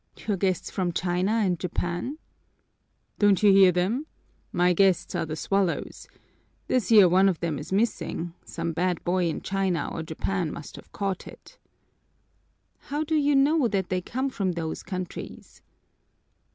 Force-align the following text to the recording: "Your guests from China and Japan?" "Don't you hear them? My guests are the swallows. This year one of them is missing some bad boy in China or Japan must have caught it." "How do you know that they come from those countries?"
"Your 0.27 0.35
guests 0.35 0.71
from 0.71 0.93
China 0.93 1.31
and 1.31 1.59
Japan?" 1.59 2.17
"Don't 3.19 3.43
you 3.43 3.51
hear 3.51 3.71
them? 3.71 4.07
My 4.51 4.73
guests 4.73 5.13
are 5.13 5.27
the 5.27 5.35
swallows. 5.35 6.07
This 6.67 6.89
year 6.89 7.07
one 7.07 7.29
of 7.29 7.39
them 7.39 7.59
is 7.59 7.71
missing 7.71 8.33
some 8.43 8.73
bad 8.73 9.03
boy 9.03 9.27
in 9.29 9.41
China 9.41 9.89
or 9.93 10.01
Japan 10.01 10.51
must 10.51 10.75
have 10.75 10.91
caught 10.91 11.27
it." 11.27 11.59
"How 12.79 13.03
do 13.03 13.13
you 13.15 13.35
know 13.35 13.67
that 13.67 13.89
they 13.89 14.01
come 14.01 14.31
from 14.31 14.53
those 14.53 14.81
countries?" 14.81 15.61